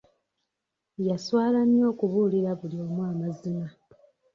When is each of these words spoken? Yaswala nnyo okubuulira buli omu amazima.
Yaswala 1.07 1.59
nnyo 1.65 1.85
okubuulira 1.93 2.51
buli 2.59 2.77
omu 2.85 3.01
amazima. 3.11 3.67